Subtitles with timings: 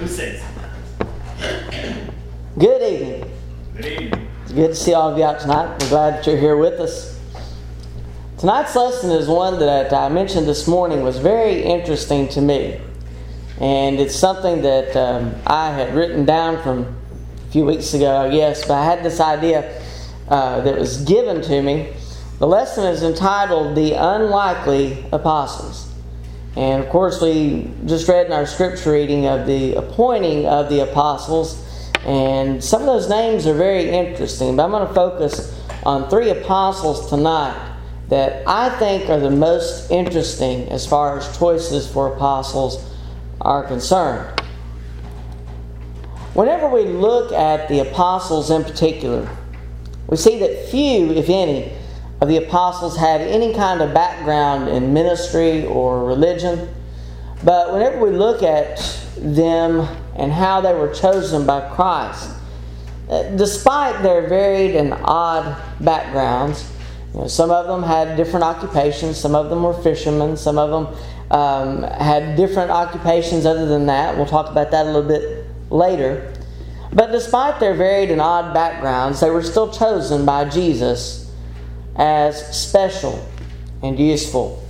[0.00, 0.42] Who says?
[2.58, 3.30] Good evening.
[3.76, 4.28] Good evening.
[4.44, 5.78] It's good to see all of you out tonight.
[5.78, 7.20] We're glad that you're here with us.
[8.38, 12.80] Tonight's lesson is one that I mentioned this morning was very interesting to me.
[13.60, 16.96] And it's something that um, I had written down from
[17.46, 19.82] a few weeks ago, I guess, but I had this idea
[20.28, 21.92] uh, that was given to me.
[22.38, 25.89] The lesson is entitled The Unlikely Apostles.
[26.56, 30.80] And of course, we just read in our scripture reading of the appointing of the
[30.80, 31.64] apostles,
[32.04, 34.56] and some of those names are very interesting.
[34.56, 37.68] But I'm going to focus on three apostles tonight
[38.08, 42.84] that I think are the most interesting as far as choices for apostles
[43.40, 44.40] are concerned.
[46.34, 49.28] Whenever we look at the apostles in particular,
[50.08, 51.72] we see that few, if any,
[52.20, 56.68] of the apostles had any kind of background in ministry or religion.
[57.42, 58.78] But whenever we look at
[59.16, 62.30] them and how they were chosen by Christ,
[63.08, 66.70] uh, despite their varied and odd backgrounds,
[67.14, 70.70] you know, some of them had different occupations, some of them were fishermen, some of
[70.70, 74.16] them um, had different occupations other than that.
[74.16, 76.34] We'll talk about that a little bit later.
[76.92, 81.19] But despite their varied and odd backgrounds, they were still chosen by Jesus
[82.00, 83.28] as special
[83.82, 84.64] and useful,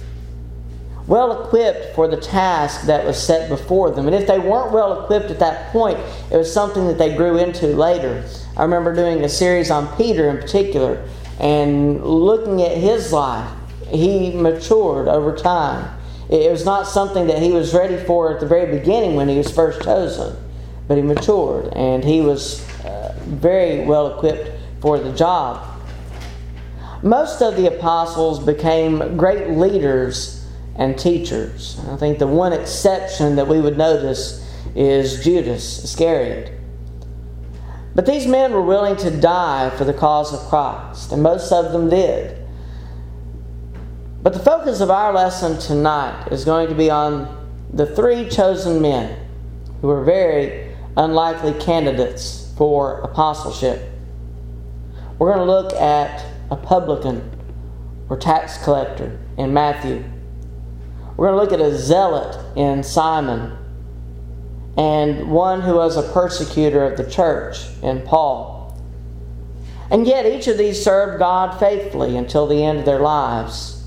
[1.07, 4.07] well equipped for the task that was set before them.
[4.07, 5.99] And if they weren't well equipped at that point,
[6.31, 8.25] it was something that they grew into later.
[8.57, 13.49] I remember doing a series on Peter in particular and looking at his life.
[13.89, 15.97] He matured over time.
[16.29, 19.37] It was not something that he was ready for at the very beginning when he
[19.37, 20.37] was first chosen,
[20.87, 24.51] but he matured and he was uh, very well equipped
[24.81, 25.70] for the job.
[27.03, 31.81] Most of the apostles became great leaders and teachers.
[31.89, 36.53] I think the one exception that we would notice is Judas Iscariot.
[37.95, 41.73] But these men were willing to die for the cause of Christ, and most of
[41.73, 42.37] them did.
[44.23, 47.37] But the focus of our lesson tonight is going to be on
[47.73, 49.19] the three chosen men
[49.81, 53.81] who were very unlikely candidates for apostleship.
[55.19, 57.31] We're going to look at a publican
[58.09, 60.05] or tax collector in Matthew.
[61.17, 63.57] We're going to look at a zealot in Simon
[64.77, 68.79] and one who was a persecutor of the church in Paul.
[69.91, 73.85] And yet, each of these served God faithfully until the end of their lives.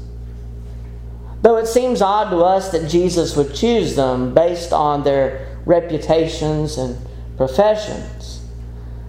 [1.41, 6.77] Though it seems odd to us that Jesus would choose them based on their reputations
[6.77, 6.97] and
[7.37, 8.41] professions,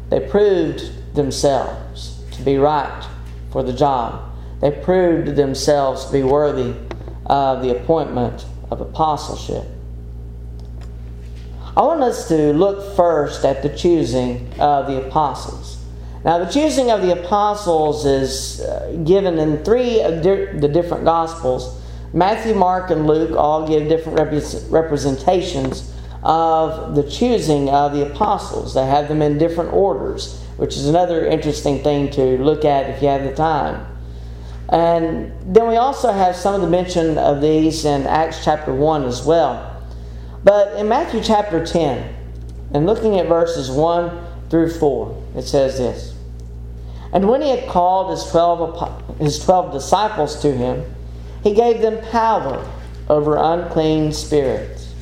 [0.09, 3.06] they proved themselves to be right
[3.54, 4.32] for the job.
[4.60, 6.75] They proved themselves to be worthy
[7.26, 9.65] of the appointment of apostleship.
[11.76, 15.78] I want us to look first at the choosing of the apostles.
[16.25, 21.81] Now, the choosing of the apostles is uh, given in three of the different gospels.
[22.12, 24.19] Matthew, Mark, and Luke all give different
[24.69, 25.94] representations
[26.25, 28.75] of the choosing of the apostles.
[28.75, 33.03] They have them in different orders which is another interesting thing to look at if
[33.03, 33.87] you have the time.
[34.69, 39.04] And then we also have some of the mention of these in Acts chapter 1
[39.04, 39.70] as well.
[40.42, 42.15] But in Matthew chapter 10,
[42.72, 46.15] and looking at verses 1 through 4, it says this
[47.12, 50.84] And when he had called his 12, his 12 disciples to him,
[51.42, 52.69] he gave them power
[53.09, 54.94] over unclean spirits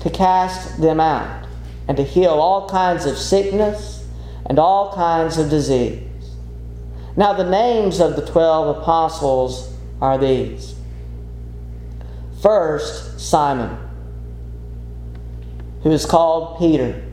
[0.00, 1.46] to cast them out
[1.86, 3.97] and to heal all kinds of sickness
[4.48, 6.02] and all kinds of disease.
[7.16, 10.74] Now, the names of the twelve apostles are these
[12.40, 13.76] First, Simon,
[15.82, 17.04] who is called Peter,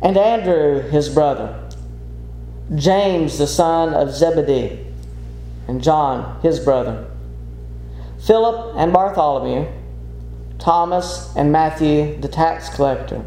[0.00, 1.68] and Andrew, his brother,
[2.74, 4.86] James, the son of Zebedee,
[5.66, 7.06] and John, his brother,
[8.24, 9.66] Philip and Bartholomew,
[10.58, 13.24] Thomas and Matthew, the tax collector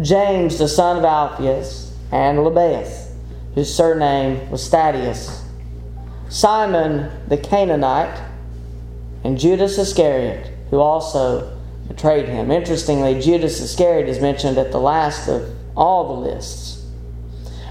[0.00, 3.12] James the son of Alphaeus, and Lebbaeus,
[3.54, 5.44] whose surname was Thaddeus,
[6.28, 8.22] Simon the Canaanite,
[9.24, 11.58] and Judas Iscariot, who also
[11.88, 12.50] betrayed him.
[12.50, 16.84] Interestingly, Judas Iscariot is mentioned at the last of all the lists.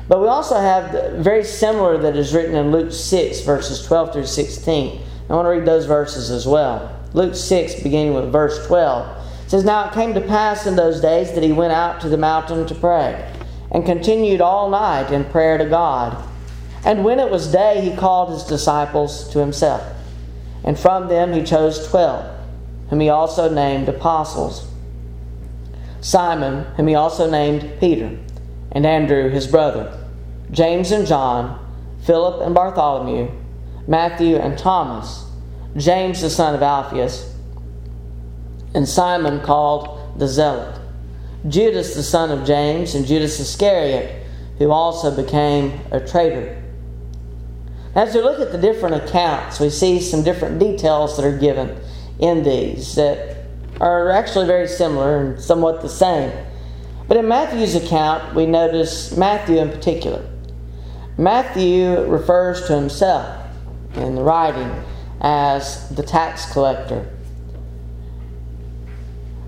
[0.08, 4.26] But we also have very similar that is written in Luke 6, verses 12 through
[4.26, 5.02] 16.
[5.30, 6.94] I want to read those verses as well.
[7.14, 9.17] Luke 6, beginning with verse 12.
[9.48, 12.10] It says, Now it came to pass in those days that he went out to
[12.10, 13.34] the mountain to pray,
[13.72, 16.22] and continued all night in prayer to God.
[16.84, 19.82] And when it was day, he called his disciples to himself.
[20.66, 22.26] And from them he chose twelve,
[22.90, 24.70] whom he also named apostles.
[26.02, 28.20] Simon, whom he also named Peter,
[28.74, 29.98] and Andrew his brother,
[30.52, 31.58] James and John,
[32.06, 33.32] Philip and Bartholomew,
[33.88, 35.24] Matthew and Thomas,
[35.78, 37.37] James the son of Alphaeus,
[38.78, 40.80] and Simon called the Zealot,
[41.48, 44.24] Judas the son of James, and Judas Iscariot,
[44.60, 46.62] who also became a traitor.
[47.96, 51.76] As we look at the different accounts, we see some different details that are given
[52.20, 53.46] in these that
[53.82, 56.32] are actually very similar and somewhat the same.
[57.08, 60.24] But in Matthew's account, we notice Matthew in particular.
[61.18, 63.44] Matthew refers to himself
[63.96, 64.72] in the writing
[65.20, 67.10] as the tax collector.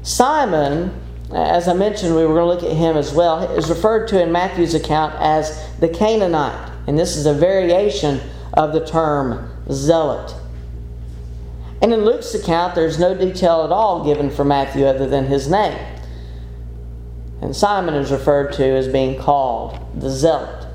[0.01, 0.99] Simon,
[1.33, 4.21] as I mentioned, we were going to look at him as well, is referred to
[4.21, 6.71] in Matthew's account as the Canaanite.
[6.87, 8.19] And this is a variation
[8.53, 10.33] of the term zealot.
[11.81, 15.49] And in Luke's account, there's no detail at all given for Matthew other than his
[15.49, 15.77] name.
[17.41, 20.65] And Simon is referred to as being called the Zealot.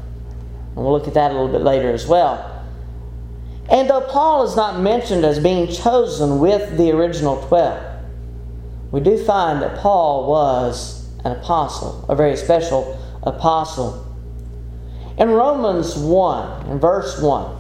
[0.74, 2.50] And we'll look at that a little bit later as well.
[3.70, 7.94] And though Paul is not mentioned as being chosen with the original 12,
[8.94, 14.06] we do find that Paul was an apostle, a very special apostle.
[15.19, 17.56] In Romans 1, in verse 1,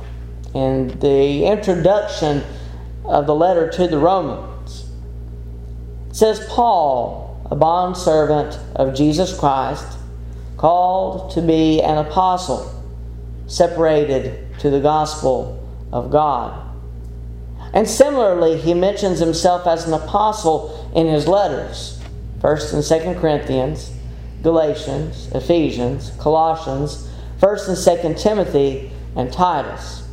[0.54, 2.44] in the introduction
[3.04, 4.88] of the letter to the Romans.
[6.12, 9.98] Says, Paul, a bondservant of Jesus Christ,
[10.56, 12.80] called to be an apostle,
[13.48, 16.60] separated to the gospel of God.
[17.74, 22.00] And similarly, he mentions himself as an apostle in his letters
[22.40, 23.90] 1st and 2nd Corinthians,
[24.42, 27.08] Galatians, Ephesians, Colossians,
[27.40, 30.04] 1st and 2nd Timothy, and Titus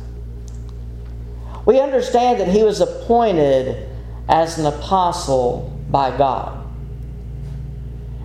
[1.64, 3.88] we understand that he was appointed
[4.28, 6.58] as an apostle by God.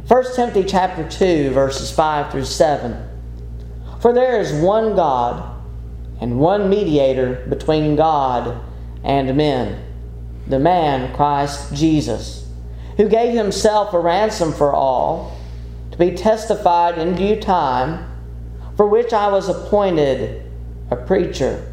[0.07, 3.03] 1 Timothy chapter 2 verses 5 through 7.
[4.01, 5.55] For there is one God
[6.19, 8.59] and one mediator between God
[9.03, 9.83] and men,
[10.47, 12.46] the man Christ Jesus,
[12.97, 15.39] who gave himself a ransom for all,
[15.91, 18.03] to be testified in due time,
[18.75, 20.43] for which I was appointed
[20.91, 21.71] a preacher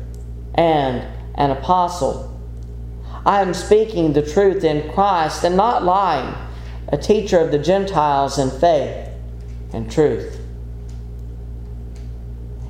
[0.54, 1.04] and
[1.34, 2.30] an apostle.
[3.26, 6.34] I am speaking the truth in Christ and not lying,
[6.88, 9.08] a teacher of the Gentiles in faith
[9.72, 10.38] and truth.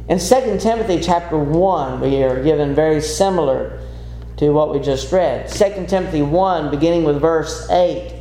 [0.08, 3.80] In 2 Timothy chapter 1, we are given very similar
[4.36, 5.48] to what we just read.
[5.48, 8.20] 2 Timothy 1, beginning with verse 8,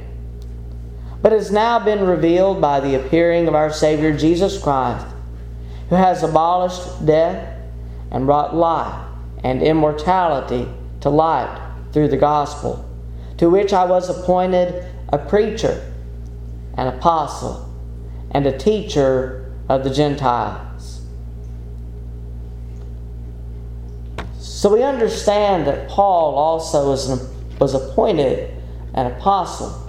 [1.21, 5.05] But has now been revealed by the appearing of our Savior Jesus Christ,
[5.89, 7.59] who has abolished death
[8.09, 9.05] and brought life
[9.43, 10.67] and immortality
[11.01, 12.87] to light through the gospel,
[13.37, 15.93] to which I was appointed a preacher,
[16.75, 17.67] an apostle,
[18.31, 21.01] and a teacher of the Gentiles.
[24.39, 28.53] So we understand that Paul also was, appointed
[28.93, 29.80] an apostle.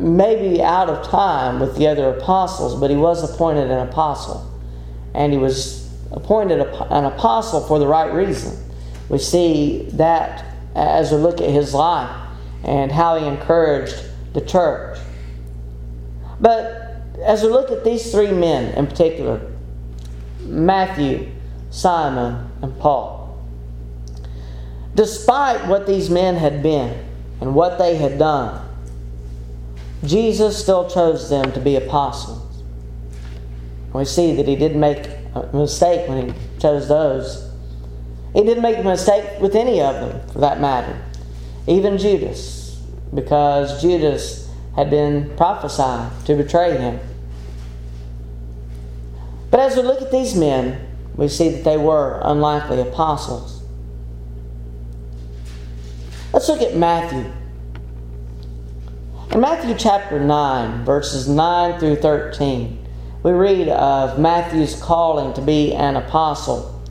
[0.00, 4.50] Maybe out of time with the other apostles, but he was appointed an apostle.
[5.14, 8.56] And he was appointed an apostle for the right reason.
[9.08, 12.14] We see that as we look at his life
[12.62, 13.96] and how he encouraged
[14.32, 14.98] the church.
[16.40, 19.40] But as we look at these three men in particular
[20.40, 21.30] Matthew,
[21.70, 23.24] Simon, and Paul
[24.94, 27.04] despite what these men had been
[27.40, 28.60] and what they had done,
[30.04, 32.62] Jesus still chose them to be apostles.
[33.92, 37.50] We see that he didn't make a mistake when he chose those.
[38.34, 41.00] He didn't make a mistake with any of them, for that matter.
[41.66, 42.82] Even Judas,
[43.14, 46.98] because Judas had been prophesied to betray him.
[49.50, 50.84] But as we look at these men,
[51.14, 53.62] we see that they were unlikely apostles.
[56.32, 57.32] Let's look at Matthew.
[59.32, 62.86] In Matthew chapter 9, verses 9 through 13,
[63.24, 66.82] we read of Matthew's calling to be an apostle.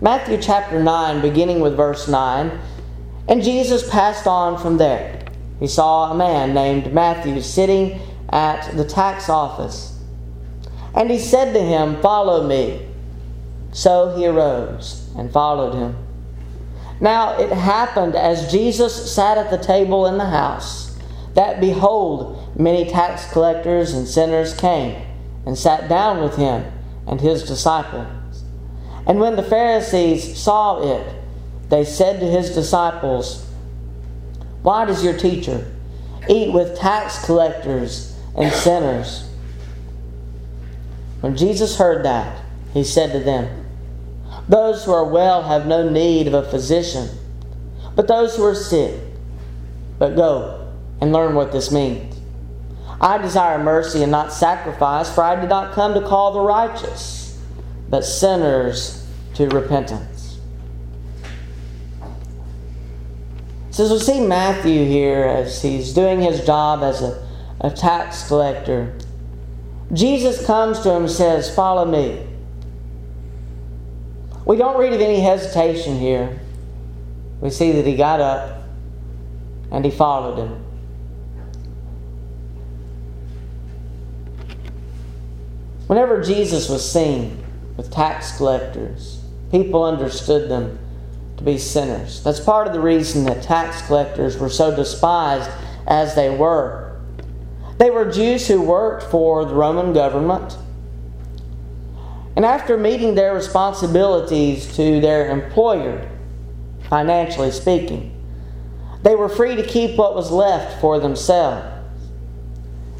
[0.00, 2.58] Matthew chapter 9, beginning with verse 9,
[3.28, 5.24] and Jesus passed on from there.
[5.58, 9.98] He saw a man named Matthew sitting at the tax office.
[10.94, 12.86] And he said to him, Follow me.
[13.72, 15.96] So he arose and followed him.
[17.00, 20.85] Now it happened as Jesus sat at the table in the house,
[21.36, 25.06] that behold, many tax collectors and sinners came
[25.44, 26.64] and sat down with him
[27.06, 28.42] and his disciples.
[29.06, 31.14] And when the Pharisees saw it,
[31.68, 33.46] they said to his disciples,
[34.62, 35.70] Why does your teacher
[36.28, 39.28] eat with tax collectors and sinners?
[41.20, 43.64] When Jesus heard that, he said to them,
[44.48, 47.08] those who are well have no need of a physician,
[47.94, 48.94] but those who are sick.
[49.98, 50.65] But go
[51.00, 52.14] and learn what this means.
[53.00, 57.38] I desire mercy and not sacrifice, for I did not come to call the righteous,
[57.88, 60.38] but sinners to repentance.
[63.70, 67.28] So we see Matthew here as he's doing his job as a,
[67.60, 68.96] a tax collector.
[69.92, 72.26] Jesus comes to him and says, Follow me.
[74.46, 76.40] We don't read of any hesitation here.
[77.42, 78.62] We see that he got up
[79.70, 80.65] and he followed him.
[85.86, 87.44] Whenever Jesus was seen
[87.76, 90.78] with tax collectors, people understood them
[91.36, 92.22] to be sinners.
[92.22, 95.50] That's part of the reason that tax collectors were so despised
[95.86, 97.00] as they were.
[97.78, 100.56] They were Jews who worked for the Roman government
[102.36, 106.06] and after meeting their responsibilities to their employer,
[106.90, 108.12] financially speaking,
[109.02, 111.66] they were free to keep what was left for themselves.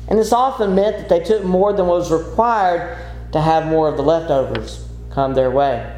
[0.09, 2.99] And this often meant that they took more than was required
[3.33, 5.93] to have more of the leftovers come their way.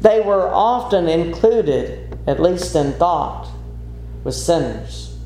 [0.00, 3.48] They were often included, at least in thought,
[4.24, 5.16] with sinners.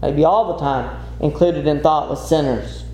[0.00, 2.84] Maybe all the time included in thought with sinners.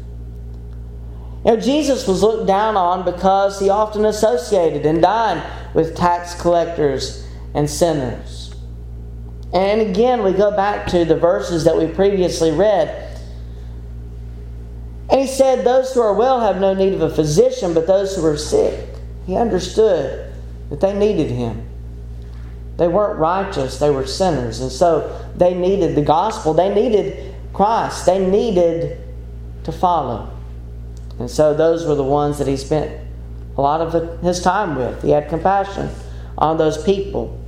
[1.44, 5.42] You know, Jesus was looked down on because he often associated and dined
[5.74, 8.35] with tax collectors and sinners.
[9.56, 12.88] And again, we go back to the verses that we previously read.
[15.08, 18.14] And he said, Those who are well have no need of a physician, but those
[18.14, 18.86] who are sick.
[19.24, 20.30] He understood
[20.68, 21.66] that they needed him.
[22.76, 24.60] They weren't righteous, they were sinners.
[24.60, 29.00] And so they needed the gospel, they needed Christ, they needed
[29.64, 30.30] to follow.
[31.18, 32.94] And so those were the ones that he spent
[33.56, 35.02] a lot of his time with.
[35.02, 35.88] He had compassion
[36.36, 37.40] on those people.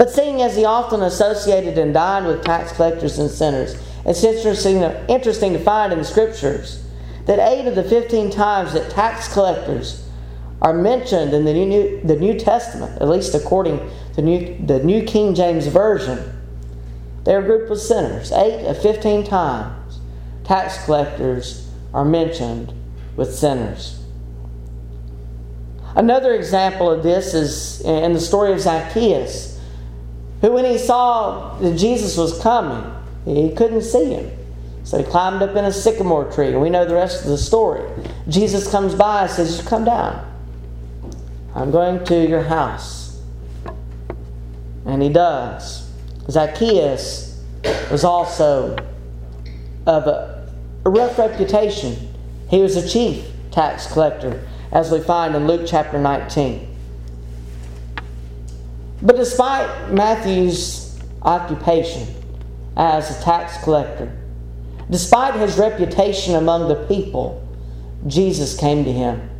[0.00, 3.76] But seeing as he often associated and dined with tax collectors and sinners,
[4.06, 4.80] it's interesting,
[5.10, 6.82] interesting to find in the scriptures
[7.26, 10.08] that eight of the 15 times that tax collectors
[10.62, 13.78] are mentioned in the New, the New Testament, at least according
[14.14, 16.34] to New, the New King James Version,
[17.24, 18.32] they're a group of sinners.
[18.32, 20.00] Eight of 15 times,
[20.44, 22.72] tax collectors are mentioned
[23.16, 24.02] with sinners.
[25.94, 29.49] Another example of this is in the story of Zacchaeus,
[30.40, 32.92] who, when he saw that Jesus was coming,
[33.24, 34.30] he couldn't see him.
[34.84, 37.38] So he climbed up in a sycamore tree, and we know the rest of the
[37.38, 37.88] story.
[38.28, 40.26] Jesus comes by and says, Come down.
[41.54, 43.20] I'm going to your house.
[44.86, 45.88] And he does.
[46.28, 47.42] Zacchaeus
[47.90, 48.76] was also
[49.86, 50.40] of a
[50.84, 51.96] a rough reputation.
[52.48, 56.69] He was a chief tax collector, as we find in Luke chapter 19.
[59.02, 62.06] But despite Matthew's occupation
[62.76, 64.16] as a tax collector,
[64.90, 67.46] despite his reputation among the people,
[68.06, 69.30] Jesus came to him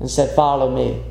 [0.00, 1.02] and said, Follow me.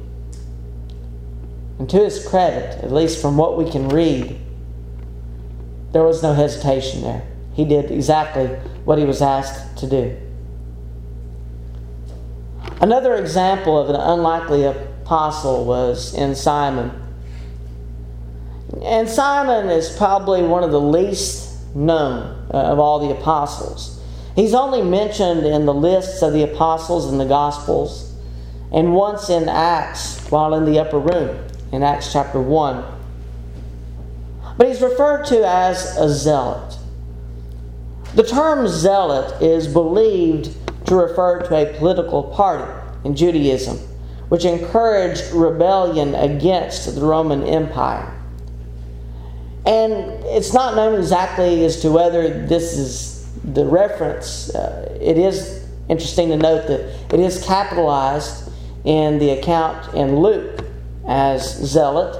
[1.79, 4.39] And to his credit, at least from what we can read,
[5.91, 7.23] there was no hesitation there.
[7.53, 8.47] He did exactly
[8.85, 10.17] what he was asked to do.
[12.81, 16.91] Another example of an unlikely apostle was in Simon.
[18.83, 24.01] And Simon is probably one of the least known uh, of all the apostles.
[24.35, 28.13] He's only mentioned in the lists of the apostles in the Gospels
[28.71, 32.83] and once in Acts while in the upper room in Acts chapter 1.
[34.57, 36.77] But he's referred to as a zealot.
[38.15, 40.55] The term zealot is believed
[40.87, 42.71] to refer to a political party
[43.03, 43.77] in Judaism,
[44.29, 48.16] which encouraged rebellion against the Roman Empire.
[49.67, 54.49] And it's not known exactly as to whether this is the reference.
[54.55, 58.49] Uh, it is interesting to note that it is capitalized
[58.85, 60.63] in the account in Luke
[61.05, 62.17] as zealot,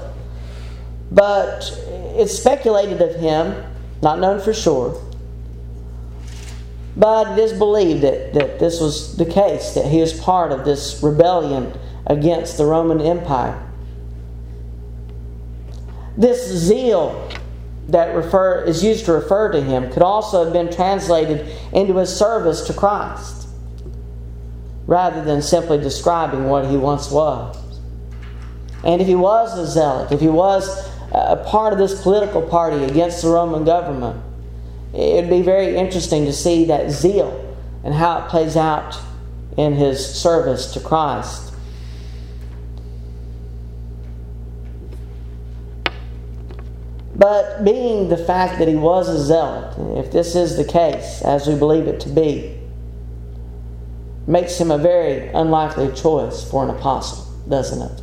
[1.10, 1.72] but
[2.16, 3.64] it's speculated of him,
[4.02, 5.00] not known for sure,
[6.98, 10.64] But it is believed that, that this was the case, that he was part of
[10.64, 11.72] this rebellion
[12.06, 13.64] against the Roman Empire.
[16.16, 17.27] This zeal
[17.88, 22.14] that refer, is used to refer to him could also have been translated into his
[22.14, 23.48] service to Christ,
[24.86, 27.56] rather than simply describing what he once was.
[28.84, 32.84] And if he was a zealot, if he was a part of this political party
[32.84, 34.22] against the Roman government,
[34.94, 38.98] it would be very interesting to see that zeal and how it plays out
[39.56, 41.47] in his service to Christ.
[47.18, 51.48] But being the fact that he was a zealot, if this is the case, as
[51.48, 52.56] we believe it to be,
[54.28, 58.02] makes him a very unlikely choice for an apostle, doesn't it?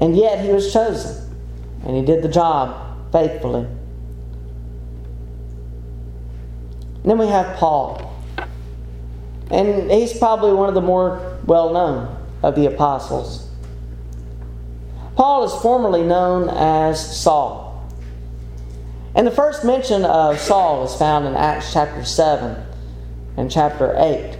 [0.00, 1.36] And yet he was chosen,
[1.86, 3.68] and he did the job faithfully.
[7.04, 8.12] Then we have Paul.
[9.50, 13.48] And he's probably one of the more well known of the apostles.
[15.16, 17.88] Paul is formerly known as Saul.
[19.14, 22.56] And the first mention of Saul is found in Acts chapter 7
[23.36, 24.38] and chapter 8.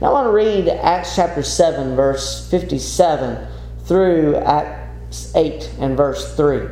[0.00, 3.46] Now I want to read Acts chapter 7, verse 57
[3.84, 6.68] through Acts 8 and verse 3.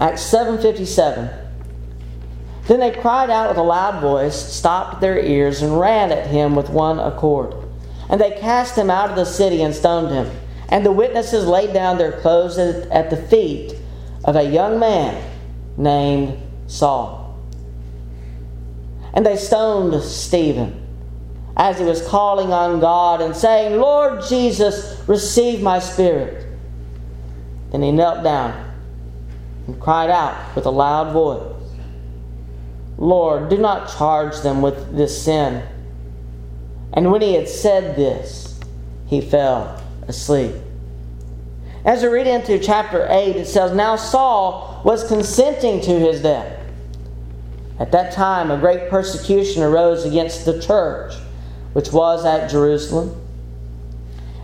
[0.00, 1.28] Acts 7:57
[2.66, 6.54] Then they cried out with a loud voice, stopped their ears, and ran at him
[6.54, 7.54] with one accord.
[8.08, 10.30] And they cast him out of the city and stoned him.
[10.70, 13.74] And the witnesses laid down their clothes at the feet
[14.24, 15.22] of a young man
[15.76, 17.36] named Saul.
[19.12, 20.86] And they stoned Stephen
[21.56, 26.46] as he was calling on God and saying, Lord Jesus, receive my spirit.
[27.72, 28.72] Then he knelt down
[29.66, 31.56] and cried out with a loud voice,
[32.96, 35.62] Lord, do not charge them with this sin.
[36.92, 38.60] And when he had said this,
[39.06, 40.54] he fell asleep.
[41.84, 46.58] As we read into chapter 8, it says, Now Saul was consenting to his death.
[47.78, 51.14] At that time, a great persecution arose against the church,
[51.72, 53.18] which was at Jerusalem.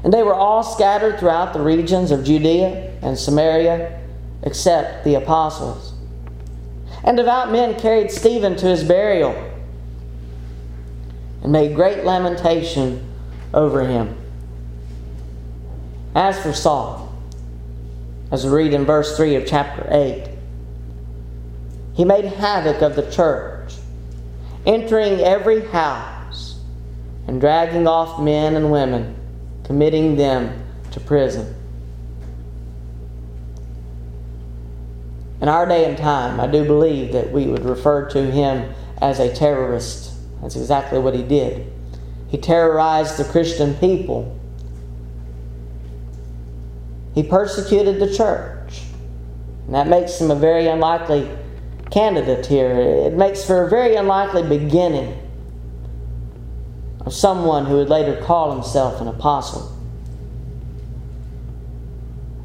[0.02, 4.00] And they were all scattered throughout the regions of Judea and Samaria,
[4.42, 5.92] except the apostles.
[7.04, 9.34] And devout men carried Stephen to his burial
[11.42, 13.06] and made great lamentation
[13.52, 14.16] over him.
[16.16, 17.12] As for Saul,
[18.32, 20.30] as we read in verse 3 of chapter 8,
[21.92, 23.74] he made havoc of the church,
[24.64, 26.58] entering every house
[27.28, 29.14] and dragging off men and women,
[29.64, 31.54] committing them to prison.
[35.42, 39.20] In our day and time, I do believe that we would refer to him as
[39.20, 40.14] a terrorist.
[40.40, 41.70] That's exactly what he did.
[42.28, 44.34] He terrorized the Christian people
[47.16, 48.82] he persecuted the church.
[49.64, 51.28] And that makes him a very unlikely
[51.90, 52.70] candidate here.
[52.70, 55.18] It makes for a very unlikely beginning
[57.00, 59.72] of someone who would later call himself an apostle.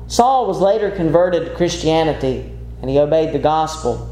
[0.08, 2.50] Saul was later converted to Christianity
[2.82, 4.08] and he obeyed the gospel.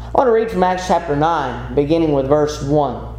[0.00, 3.15] I want to read from Acts chapter 9, beginning with verse 1.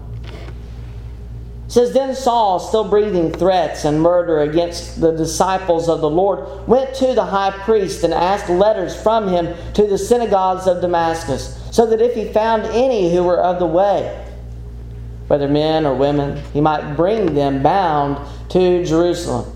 [1.68, 6.96] Says, Then Saul, still breathing threats and murder against the disciples of the Lord, went
[6.96, 11.86] to the high priest and asked letters from him to the synagogues of Damascus, so
[11.88, 14.26] that if he found any who were of the way,
[15.28, 18.18] whether men or women, he might bring them bound
[18.50, 19.54] to Jerusalem.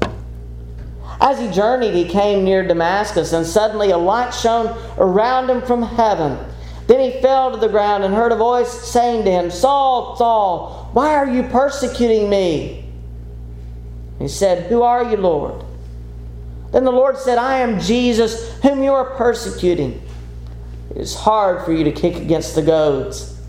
[1.21, 5.83] As he journeyed, he came near Damascus, and suddenly a light shone around him from
[5.83, 6.37] heaven.
[6.91, 10.89] Then he fell to the ground and heard a voice saying to him, Saul, Saul,
[10.91, 12.83] why are you persecuting me?
[14.19, 15.63] He said, Who are you, Lord?
[16.73, 20.01] Then the Lord said, I am Jesus, whom you are persecuting.
[20.89, 23.39] It is hard for you to kick against the goads.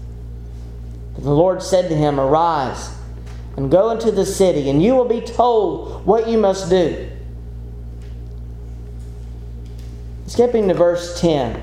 [1.16, 2.94] And the Lord said to him, Arise
[3.56, 7.10] and go into the city, and you will be told what you must do.
[10.28, 11.60] Skipping to verse 10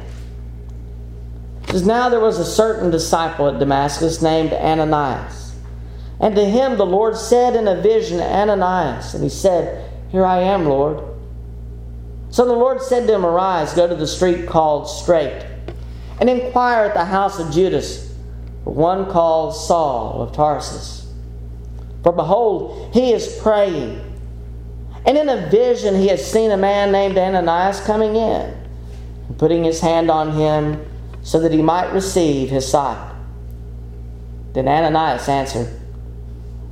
[1.72, 5.56] says, Now there was a certain disciple at Damascus named Ananias.
[6.20, 9.14] And to him the Lord said in a vision, Ananias.
[9.14, 11.04] And he said, Here I am, Lord.
[12.32, 15.46] So the Lord said to him, Arise, go to the street called Straight,
[16.20, 18.14] and inquire at the house of Judas
[18.64, 21.12] for one called Saul of Tarsus.
[22.04, 24.06] For behold, he is praying.
[25.06, 28.54] And in a vision he has seen a man named Ananias coming in,
[29.28, 30.86] and putting his hand on him
[31.30, 33.14] so that he might receive his sight.
[34.54, 35.70] Then Ananias answered,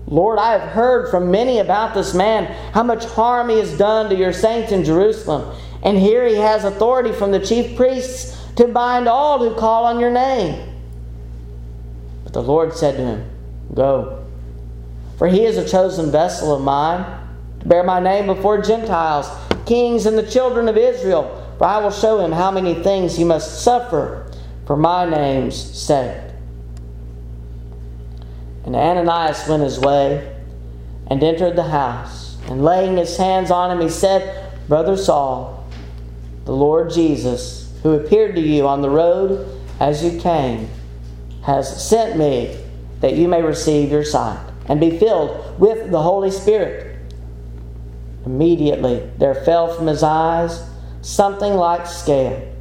[0.08, 4.10] Lord, I have heard from many about this man, how much harm he has done
[4.10, 5.56] to your saints in Jerusalem.
[5.84, 10.00] And here he has authority from the chief priests to bind all who call on
[10.00, 10.74] your name.
[12.24, 13.30] But the Lord said to him,
[13.76, 14.26] Go,
[15.20, 17.06] for he is a chosen vessel of mine
[17.60, 19.30] to bear my name before Gentiles,
[19.67, 21.43] kings, and the children of Israel.
[21.60, 24.27] For I will show him how many things he must suffer
[24.67, 26.21] for my name's sake.
[28.65, 30.36] And Ananias went his way
[31.08, 32.38] and entered the house.
[32.49, 35.65] And laying his hands on him, he said, Brother Saul,
[36.43, 40.69] the Lord Jesus, who appeared to you on the road as you came,
[41.43, 42.62] has sent me
[42.99, 46.97] that you may receive your sight and be filled with the Holy Spirit.
[48.25, 50.62] Immediately there fell from his eyes
[51.01, 52.57] something like scales,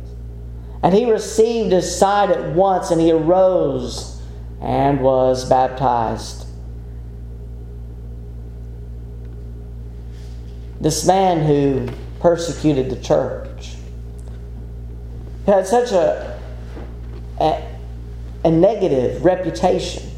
[0.87, 4.22] and he received his sight at once, and he arose
[4.61, 6.46] and was baptized.
[10.81, 11.88] This man who
[12.20, 13.75] persecuted the church
[15.46, 16.40] had such a,
[17.40, 17.79] a,
[18.44, 20.09] a negative reputation.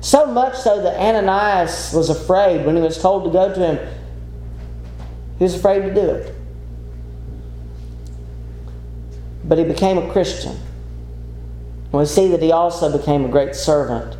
[0.00, 3.94] So much so that Ananias was afraid when he was told to go to him,
[5.38, 6.36] he was afraid to do it.
[9.52, 10.52] But he became a Christian.
[10.52, 14.16] And we see that he also became a great servant.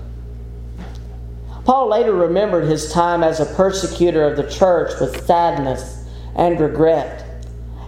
[1.64, 7.24] Paul later remembered his time as a persecutor of the church with sadness and regret.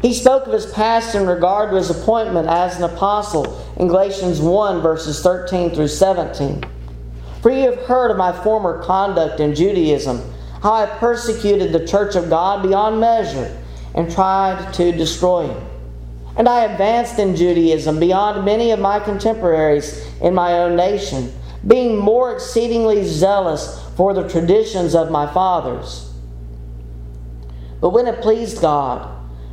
[0.01, 4.41] He spoke of his past in regard to his appointment as an apostle in Galatians
[4.41, 6.65] 1, verses 13 through 17.
[7.43, 10.23] For you have heard of my former conduct in Judaism,
[10.63, 13.55] how I persecuted the church of God beyond measure
[13.95, 15.74] and tried to destroy it.
[16.37, 21.33] And I advanced in Judaism beyond many of my contemporaries in my own nation,
[21.67, 26.11] being more exceedingly zealous for the traditions of my fathers.
[27.81, 29.09] But when it pleased God,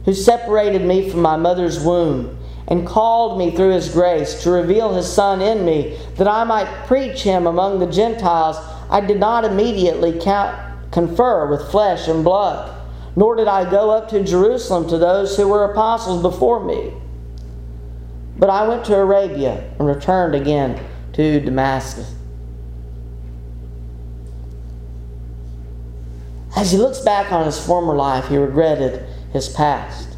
[0.06, 4.94] who separated me from my mother's womb, and called me through his grace to reveal
[4.94, 8.58] his Son in me, that I might preach him among the Gentiles,
[8.89, 12.81] I did not immediately count, confer with flesh and blood
[13.15, 16.93] nor did I go up to Jerusalem to those who were apostles before me.
[18.38, 22.15] But I went to Arabia and returned again to Damascus.
[26.56, 30.10] As he looks back on his former life, he regretted his past.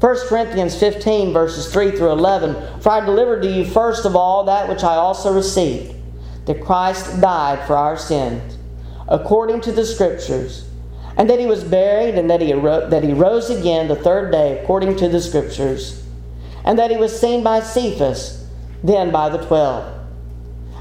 [0.00, 4.44] 1 Corinthians 15, verses 3 through 11 For I delivered to you first of all
[4.44, 5.94] that which I also received,
[6.46, 8.56] that Christ died for our sins,
[9.08, 10.69] according to the Scriptures
[11.16, 14.58] and that he was buried, and that he, that he rose again the third day,
[14.58, 16.02] according to the Scriptures,
[16.64, 18.46] and that he was seen by Cephas,
[18.82, 20.00] then by the twelve.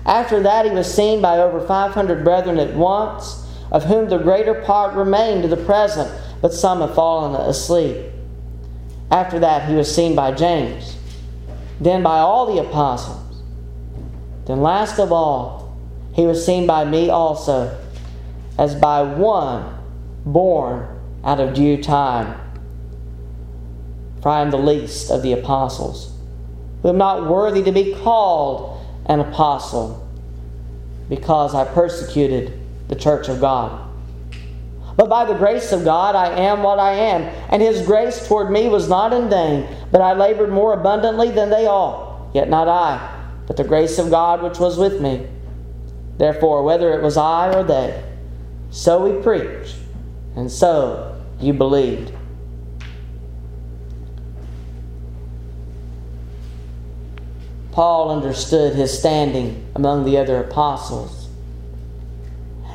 [0.06, 4.56] After that, he was seen by over 500 brethren at once, of whom the greater
[4.56, 6.12] part remain to the present,
[6.42, 8.06] but some have fallen asleep.
[9.12, 10.98] After that, he was seen by James,
[11.80, 13.42] then by all the apostles.
[14.46, 15.78] Then, last of all,
[16.14, 17.78] he was seen by me also,
[18.58, 19.79] as by one
[20.26, 20.88] born
[21.24, 22.40] out of due time.
[24.22, 26.14] For I am the least of the apostles,
[26.82, 30.08] who am not worthy to be called an apostle,
[31.08, 32.54] because I persecuted
[32.88, 33.88] the church of God.
[34.98, 38.52] But by the grace of God I am what I am, and his grace toward
[38.52, 42.30] me was not in vain, but I labored more abundantly than they all.
[42.34, 45.26] Yet not I, but the grace of God which was with me.
[46.18, 48.04] Therefore, whether it was I or they,
[48.72, 49.74] so we preach
[50.36, 52.14] and so you believed.
[57.72, 61.30] Paul understood his standing among the other apostles.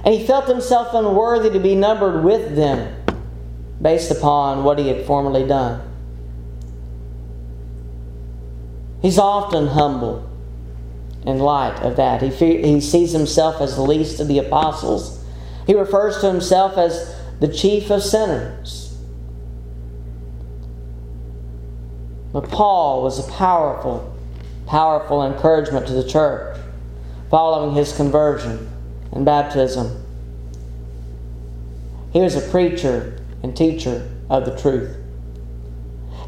[0.04, 2.94] And he felt himself unworthy to be numbered with them
[3.80, 5.82] based upon what he had formerly done.
[9.02, 10.30] He's often humble
[11.26, 12.22] in light of that.
[12.22, 15.22] He, he sees himself as the least of the apostles.
[15.66, 18.96] He refers to himself as the chief of sinners.
[22.32, 24.12] But Paul was a powerful,
[24.66, 26.58] powerful encouragement to the church
[27.30, 28.70] following his conversion
[29.12, 30.04] and baptism.
[32.12, 34.96] He was a preacher and teacher of the truth.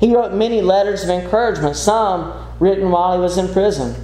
[0.00, 3.94] He wrote many letters of encouragement, some written while he was in prison,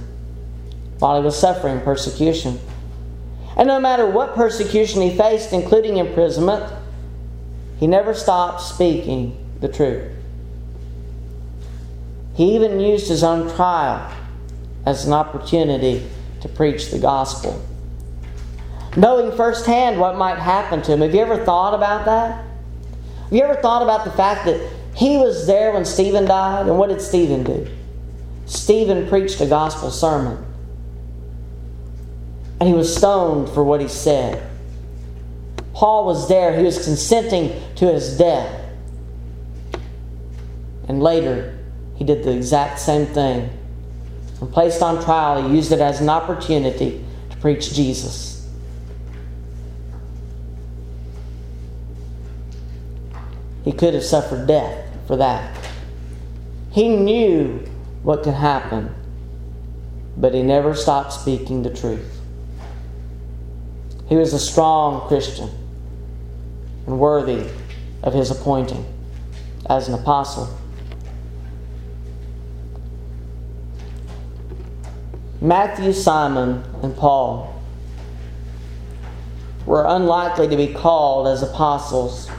[0.99, 2.59] while he was suffering persecution.
[3.55, 6.63] And no matter what persecution he faced, including imprisonment,
[7.83, 10.09] he never stopped speaking the truth.
[12.33, 14.09] He even used his own trial
[14.85, 16.07] as an opportunity
[16.39, 17.61] to preach the gospel.
[18.95, 21.01] Knowing firsthand what might happen to him.
[21.01, 22.45] Have you ever thought about that?
[23.23, 24.65] Have you ever thought about the fact that
[24.95, 26.67] he was there when Stephen died?
[26.67, 27.67] And what did Stephen do?
[28.45, 30.41] Stephen preached a gospel sermon.
[32.61, 34.52] And he was stoned for what he said.
[35.73, 38.61] Paul was there, he was consenting to his death.
[40.87, 41.57] And later,
[41.95, 43.49] he did the exact same thing.
[44.39, 48.47] When placed on trial, he used it as an opportunity to preach Jesus.
[53.63, 55.57] He could have suffered death for that.
[56.71, 57.65] He knew
[58.03, 58.93] what could happen,
[60.17, 62.19] but he never stopped speaking the truth.
[64.09, 65.49] He was a strong Christian
[66.85, 67.49] and worthy
[68.01, 68.85] of his appointing
[69.69, 70.57] as an apostle.
[75.41, 77.61] Matthew, Simon, and Paul
[79.65, 82.29] were unlikely to be called as apostles.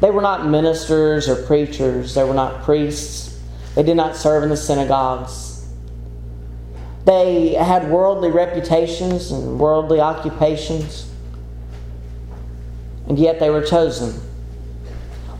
[0.00, 3.40] They were not ministers or preachers, they were not priests,
[3.74, 5.66] they did not serve in the synagogues.
[7.04, 11.05] They had worldly reputations and worldly occupations,
[13.08, 14.20] and yet they were chosen.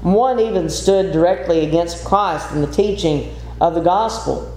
[0.02, 4.52] One even stood directly against Christ in the teaching of the gospel.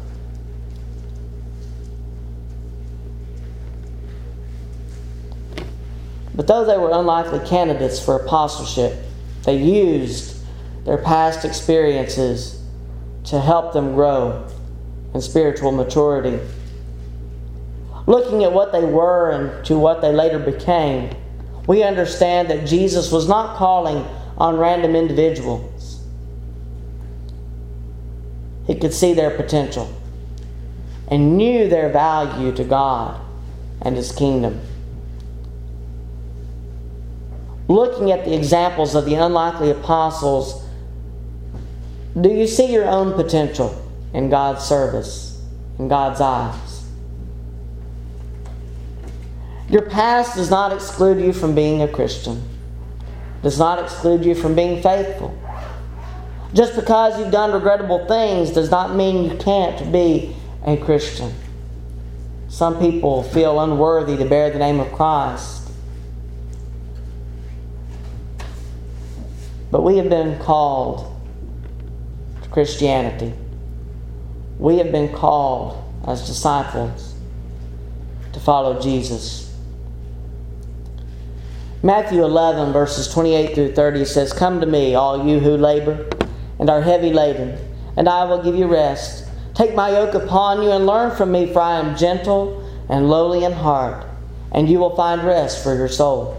[6.35, 8.95] But though they were unlikely candidates for apostleship,
[9.43, 10.37] they used
[10.85, 12.63] their past experiences
[13.25, 14.47] to help them grow
[15.13, 16.39] in spiritual maturity.
[18.05, 21.15] Looking at what they were and to what they later became,
[21.67, 24.05] we understand that Jesus was not calling
[24.37, 26.01] on random individuals.
[28.65, 29.93] He could see their potential
[31.07, 33.19] and knew their value to God
[33.81, 34.61] and His kingdom
[37.69, 40.65] looking at the examples of the unlikely apostles,
[42.19, 43.79] do you see your own potential
[44.13, 45.41] in God's service,
[45.77, 46.68] in God's eyes?
[49.69, 52.41] Your past does not exclude you from being a Christian,
[53.43, 55.37] does not exclude you from being faithful.
[56.53, 61.31] Just because you've done regrettable things does not mean you can't be a Christian.
[62.47, 65.69] Some people feel unworthy to bear the name of Christ.
[69.69, 71.15] But we have been called
[72.41, 73.33] to Christianity.
[74.57, 75.77] We have been called
[76.07, 77.13] as disciples
[78.33, 79.48] to follow Jesus.
[81.81, 86.09] Matthew 11, verses 28 through 30 says, Come to me, all you who labor
[86.59, 87.57] and are heavy laden,
[87.95, 89.29] and I will give you rest.
[89.53, 93.45] Take my yoke upon you and learn from me, for I am gentle and lowly
[93.45, 94.05] in heart,
[94.51, 96.35] and you will find rest for your soul.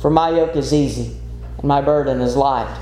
[0.00, 1.20] For my yoke is easy
[1.58, 2.74] and my burden is light.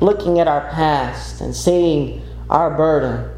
[0.00, 3.30] Looking at our past and seeing our burden,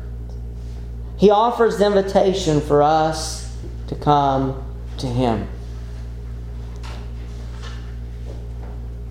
[1.18, 3.54] He offers the invitation for us
[3.88, 5.48] to come to Him.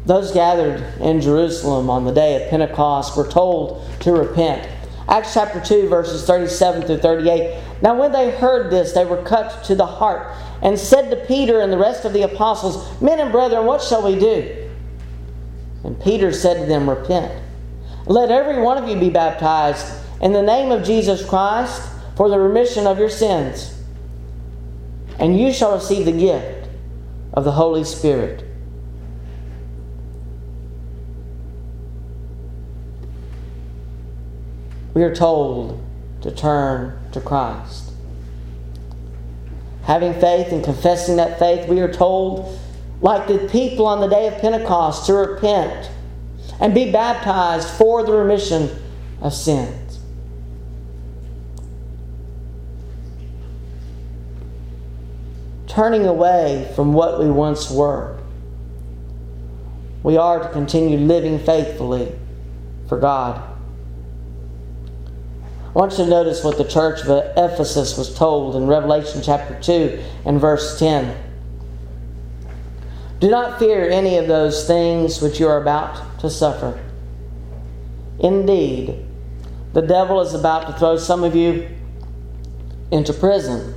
[0.06, 4.68] Those gathered in Jerusalem on the day of Pentecost were told to repent.
[5.08, 7.62] Acts chapter 2, verses 37 through 38.
[7.82, 11.60] Now, when they heard this, they were cut to the heart and said to Peter
[11.60, 14.70] and the rest of the apostles, Men and brethren, what shall we do?
[15.84, 17.42] And Peter said to them, Repent.
[18.06, 19.86] Let every one of you be baptized
[20.22, 21.82] in the name of Jesus Christ
[22.16, 23.73] for the remission of your sins,
[25.20, 26.70] and you shall receive the gift
[27.34, 28.46] of the Holy Spirit.
[34.94, 35.84] We are told
[36.22, 37.84] to turn to Christ
[39.84, 42.58] having faith and confessing that faith, we are told,
[43.02, 45.92] like the people on the day of Pentecost, to repent
[46.60, 48.70] and be baptized for the remission
[49.22, 49.83] of sins.
[55.74, 58.20] Turning away from what we once were,
[60.04, 62.12] we are to continue living faithfully
[62.88, 63.42] for God.
[65.66, 69.60] I want you to notice what the church of Ephesus was told in Revelation chapter
[69.60, 71.18] 2 and verse 10.
[73.20, 76.80] Do not fear any of those things which you are about to suffer.
[78.20, 79.04] Indeed,
[79.74, 81.68] the devil is about to throw some of you
[82.92, 83.74] into prison,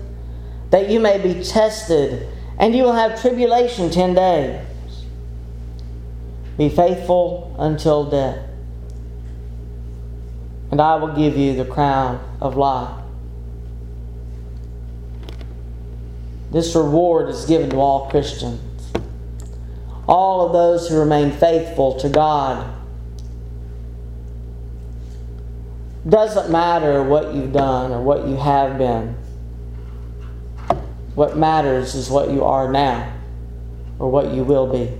[0.76, 4.60] that you may be tested, and you will have tribulation ten days.
[6.56, 8.46] Be faithful until death
[10.70, 13.02] and I will give you the crown of life.
[16.50, 18.60] This reward is given to all Christians.
[20.08, 22.72] All of those who remain faithful to God.
[26.08, 29.16] Doesn't matter what you've done or what you have been.
[31.16, 33.10] What matters is what you are now
[33.98, 34.92] or what you will be.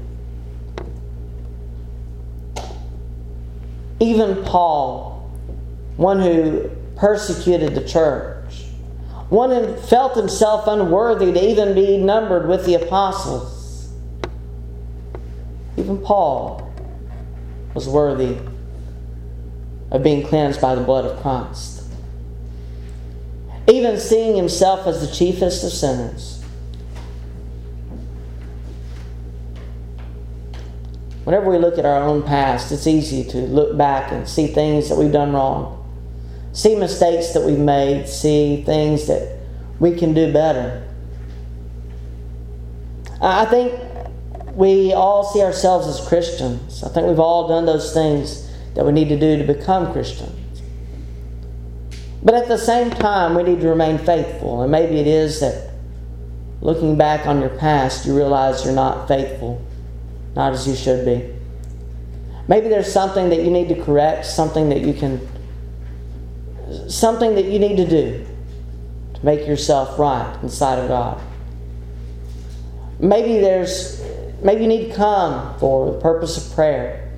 [4.00, 5.30] Even Paul,
[5.98, 8.64] one who persecuted the church,
[9.28, 13.92] one who felt himself unworthy to even be numbered with the apostles,
[15.76, 16.72] even Paul
[17.74, 18.38] was worthy
[19.90, 21.75] of being cleansed by the blood of Christ.
[23.68, 26.44] Even seeing himself as the chiefest of sinners.
[31.24, 34.88] Whenever we look at our own past, it's easy to look back and see things
[34.88, 35.82] that we've done wrong,
[36.52, 39.40] see mistakes that we've made, see things that
[39.80, 40.86] we can do better.
[43.20, 43.74] I think
[44.54, 46.84] we all see ourselves as Christians.
[46.84, 50.45] I think we've all done those things that we need to do to become Christians.
[52.26, 54.60] But at the same time, we need to remain faithful.
[54.60, 55.70] And maybe it is that
[56.60, 59.64] looking back on your past, you realize you're not faithful
[60.36, 61.32] not as you should be.
[62.46, 65.26] Maybe there's something that you need to correct, something that you can,
[66.88, 68.24] something that you need to do
[69.14, 71.20] to make yourself right inside of God.
[73.00, 74.04] Maybe there's,
[74.42, 77.10] maybe you need to come for the purpose of prayer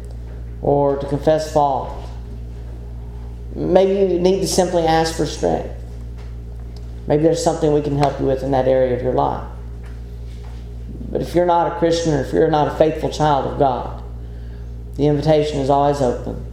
[0.62, 2.07] or to confess fault.
[3.58, 5.74] Maybe you need to simply ask for strength.
[7.08, 9.48] Maybe there's something we can help you with in that area of your life.
[11.10, 14.04] But if you're not a Christian or if you're not a faithful child of God,
[14.94, 16.44] the invitation is always open.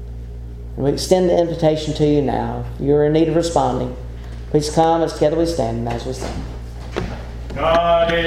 [0.75, 2.65] And we extend the invitation to you now.
[2.75, 3.95] If you're in need of responding,
[4.49, 6.43] please come as together we stand and as we stand.
[7.53, 8.19] God is